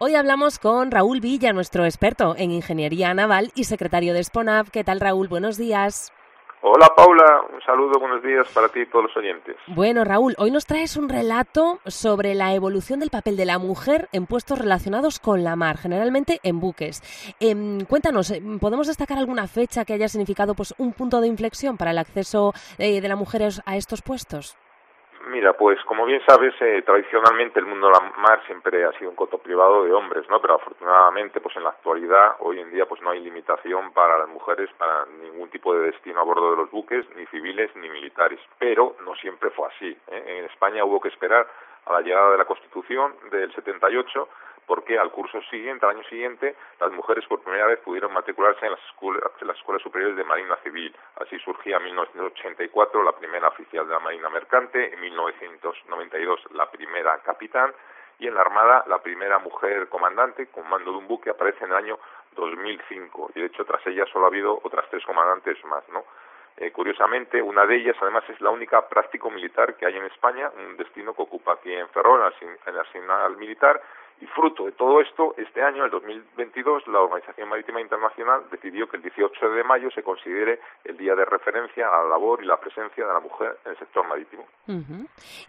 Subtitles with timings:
[0.00, 4.70] Hoy hablamos con Raúl Villa, nuestro experto en ingeniería naval y secretario de SPONAV.
[4.70, 5.26] ¿Qué tal, Raúl?
[5.26, 6.12] Buenos días.
[6.62, 9.56] Hola Paula, un saludo, buenos días para ti y todos los oyentes.
[9.66, 14.08] Bueno Raúl, hoy nos traes un relato sobre la evolución del papel de la mujer
[14.12, 17.02] en puestos relacionados con la mar, generalmente en buques.
[17.40, 21.76] Em, cuéntanos, em, ¿podemos destacar alguna fecha que haya significado pues, un punto de inflexión
[21.76, 24.56] para el acceso eh, de las mujeres a estos puestos?
[25.28, 29.10] Mira, pues como bien sabes, eh, tradicionalmente el mundo de la mar siempre ha sido
[29.10, 30.40] un coto privado de hombres, ¿no?
[30.40, 34.28] Pero afortunadamente, pues en la actualidad, hoy en día, pues no hay limitación para las
[34.28, 38.40] mujeres para ningún tipo de destino a bordo de los buques, ni civiles ni militares.
[38.58, 39.94] Pero no siempre fue así.
[40.10, 40.38] ¿eh?
[40.38, 41.46] En España hubo que esperar
[41.84, 44.28] a la llegada de la Constitución del 78
[44.68, 48.72] porque al curso siguiente, al año siguiente, las mujeres por primera vez pudieron matricularse en
[48.72, 50.94] las escuelas, en las escuelas superiores de Marina Civil.
[51.16, 57.18] Así surgía en 1984 la primera oficial de la Marina Mercante, en 1992 la primera
[57.22, 57.72] capitán
[58.18, 61.70] y en la Armada la primera mujer comandante con mando de un buque aparece en
[61.70, 61.98] el año
[62.32, 66.04] 2005 y de hecho tras ella solo ha habido otras tres comandantes más, ¿no?
[66.60, 70.50] Eh, curiosamente, una de ellas además es la única práctico militar que hay en España,
[70.56, 73.80] un destino que ocupa aquí en Ferrol, en el arsenal militar,
[74.20, 78.96] y fruto de todo esto, este año, el 2022, la Organización Marítima Internacional decidió que
[78.96, 82.58] el 18 de mayo se considere el día de referencia a la labor y la
[82.58, 84.44] presencia de la mujer en el sector marítimo.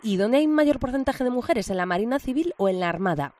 [0.03, 3.33] ¿Y dónde hay mayor porcentaje de mujeres, en la Marina Civil o en la Armada?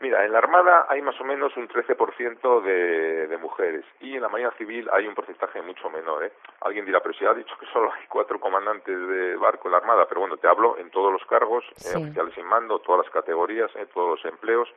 [0.00, 4.22] Mira, en la Armada hay más o menos un 13% de, de mujeres y en
[4.22, 6.24] la Marina Civil hay un porcentaje mucho menor.
[6.24, 6.32] ¿eh?
[6.60, 9.78] Alguien dirá, pero si ha dicho que solo hay cuatro comandantes de barco en la
[9.78, 13.12] Armada, pero bueno, te hablo en todos los cargos, eh, oficiales sin mando, todas las
[13.12, 14.68] categorías, eh, todos los empleos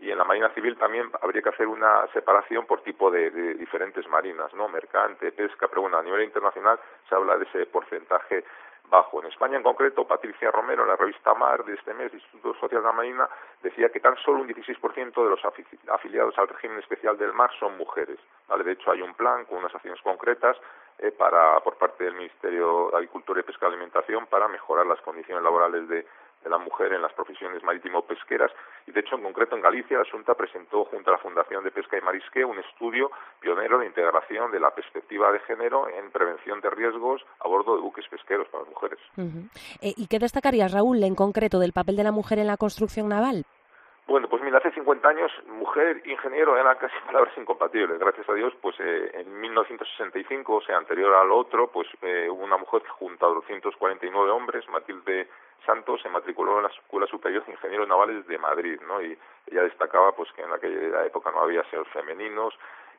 [0.00, 3.54] y en la Marina Civil también habría que hacer una separación por tipo de, de,
[3.54, 4.68] diferentes marinas, ¿no?
[4.68, 8.44] Mercante, pesca, pero bueno, a nivel internacional se habla de ese porcentaje
[8.90, 9.20] bajo.
[9.20, 12.82] En España en concreto, Patricia Romero, en la revista MAR de este mes, Instituto Social
[12.82, 13.28] de la Marina,
[13.62, 15.40] decía que tan solo un 16% de los
[15.88, 18.18] afiliados al régimen especial del mar son mujeres.
[18.48, 18.64] ¿vale?
[18.64, 20.56] De hecho, hay un plan con unas acciones concretas
[20.98, 25.00] eh, para, por parte del Ministerio de Agricultura y Pesca y Alimentación para mejorar las
[25.00, 26.06] condiciones laborales de,
[26.44, 28.52] de la mujer en las profesiones marítimo-pesqueras
[28.86, 31.70] y de hecho en concreto en Galicia la Junta presentó junto a la Fundación de
[31.70, 33.10] Pesca y Marisque un estudio
[33.40, 37.82] pionero de integración de la perspectiva de género en prevención de riesgos a bordo de
[37.82, 38.98] buques pesqueros para las mujeres.
[39.80, 43.08] Eh, ¿Y qué destacarías, Raúl, en concreto del papel de la mujer en la construcción
[43.08, 43.44] naval?
[44.06, 47.98] Bueno, pues mira, hace 50 años mujer ingeniero eran casi palabras incompatibles.
[47.98, 52.44] Gracias a Dios, pues eh, en 1965, o sea, anterior al otro, pues eh, hubo
[52.44, 55.28] una mujer que junto a 249 hombres, Matilde
[55.64, 59.02] Santos, se matriculó en la Escuela Superior de Ingenieros Navales de Madrid, ¿no?
[59.02, 59.16] Y
[59.50, 62.54] ella destacaba, pues, que en aquella época no había seres femeninos,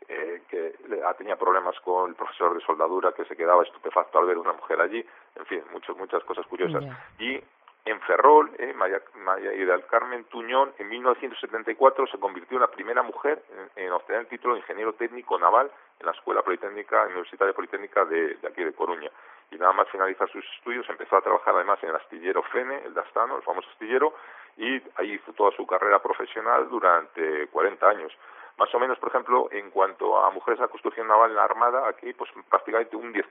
[0.07, 0.75] eh, que
[1.17, 4.79] tenía problemas con el profesor de soldadura que se quedaba estupefacto al ver una mujer
[4.79, 5.03] allí,
[5.35, 6.83] en fin, muchas muchas cosas curiosas.
[7.17, 7.41] Y
[7.85, 13.03] en Ferrol, eh, María, María del Carmen Tuñón, en 1974 se convirtió en la primera
[13.03, 13.43] mujer
[13.75, 18.35] en, obtener el título de ingeniero técnico naval en la Escuela Politécnica Universitaria Politécnica de,
[18.35, 19.11] de, aquí de Coruña.
[19.51, 22.93] Y nada más finalizar sus estudios empezó a trabajar además en el astillero Fene, el
[22.93, 24.13] Dastano, el famoso astillero,
[24.57, 28.11] y ahí hizo toda su carrera profesional durante 40 años
[28.57, 31.89] más o menos, por ejemplo, en cuanto a mujeres la construcción naval en la Armada,
[31.89, 33.23] aquí pues prácticamente un 10%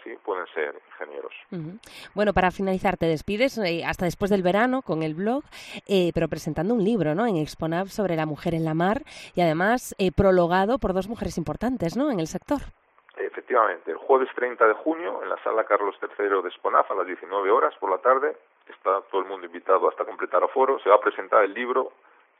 [0.00, 1.32] así pueden ser ingenieros.
[2.14, 5.44] Bueno, para finalizar, te despides eh, hasta después del verano con el blog,
[5.86, 7.26] eh, pero presentando un libro ¿no?
[7.26, 9.02] en Exponab sobre la mujer en la mar
[9.34, 12.10] y además eh, prologado por dos mujeres importantes ¿no?
[12.10, 12.62] en el sector.
[13.16, 17.06] Efectivamente, el jueves 30 de junio en la sala Carlos III de Esponaf a las
[17.06, 18.36] 19 horas por la tarde,
[18.68, 21.92] está todo el mundo invitado hasta completar aforo, se va a presentar el libro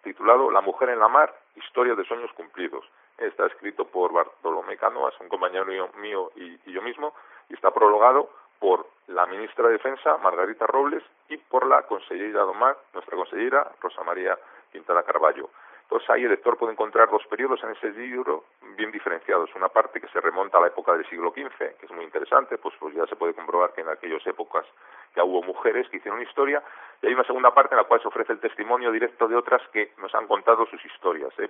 [0.02, 2.84] titulado La mujer en la mar, historia de sueños cumplidos.
[3.18, 5.64] Está escrito por Bartolomé Canoas, un compañero
[5.96, 7.14] mío y, y yo mismo,
[7.48, 12.76] y está prologado por la ministra de Defensa, Margarita Robles, y por la consellera Domar,
[12.92, 14.38] nuestra consellera, Rosa María
[14.72, 15.50] Quintana Carballo.
[15.94, 18.47] Entonces ahí el lector puede encontrar dos periodos en ese libro
[18.77, 19.49] bien diferenciados.
[19.55, 22.59] Una parte que se remonta a la época del siglo XV, que es muy interesante,
[22.59, 24.66] pues, pues ya se puede comprobar que en aquellas épocas
[25.15, 26.60] ya hubo mujeres que hicieron historia,
[27.00, 29.62] y hay una segunda parte en la cual se ofrece el testimonio directo de otras
[29.69, 31.33] que nos han contado sus historias.
[31.38, 31.49] ¿eh?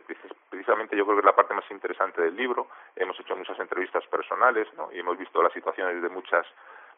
[0.50, 2.66] Precisamente yo creo que es la parte más interesante del libro.
[2.96, 4.92] Hemos hecho muchas entrevistas personales ¿no?
[4.92, 6.46] y hemos visto las situaciones de muchas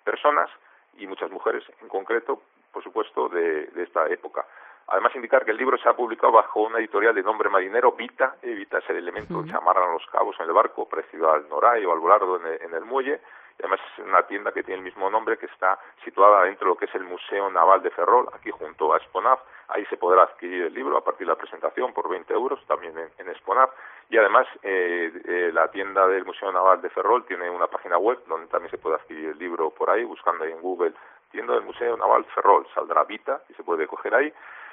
[0.02, 0.50] personas
[0.98, 2.42] y muchas mujeres en concreto,
[2.72, 4.44] por supuesto, de, de esta época.
[4.88, 8.36] Además, indicar que el libro se ha publicado bajo una editorial de nombre marinero, Vita.
[8.42, 11.84] Eh, Vita es el elemento que amarran los cabos en el barco, parecido al Noray
[11.84, 13.20] o al Volardo en el, en el muelle.
[13.58, 16.74] Y además es una tienda que tiene el mismo nombre, que está situada dentro de
[16.74, 19.40] lo que es el Museo Naval de Ferrol, aquí junto a Esponaf.
[19.68, 22.96] Ahí se podrá adquirir el libro a partir de la presentación por 20 euros, también
[22.96, 23.70] en, en Esponaf.
[24.08, 28.22] Y además, eh, eh, la tienda del Museo Naval de Ferrol tiene una página web
[28.28, 30.92] donde también se puede adquirir el libro por ahí, buscando ahí en Google
[31.30, 32.66] tienda del Museo Naval Ferrol.
[32.74, 34.32] Saldrá Vita y se puede coger ahí.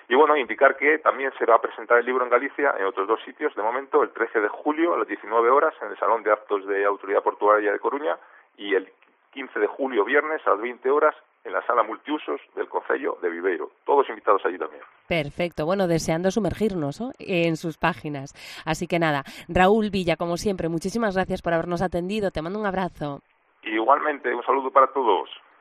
[0.09, 3.07] Y bueno, indicar que también se va a presentar el libro en Galicia en otros
[3.07, 6.23] dos sitios, de momento, el 13 de julio a las 19 horas en el Salón
[6.23, 8.17] de Actos de Autoridad Portuaria de Coruña
[8.57, 8.91] y el
[9.33, 13.29] 15 de julio, viernes, a las 20 horas en la sala multiusos del Concello de
[13.29, 13.71] Viveiro.
[13.85, 14.83] Todos invitados allí también.
[15.07, 18.33] Perfecto, bueno, deseando sumergirnos en sus páginas.
[18.65, 22.31] Así que nada, Raúl Villa, como siempre, muchísimas gracias por habernos atendido.
[22.31, 23.21] Te mando un abrazo.
[23.63, 25.29] Igualmente, un saludo para todos.